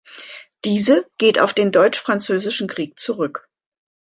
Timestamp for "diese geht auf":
0.65-1.53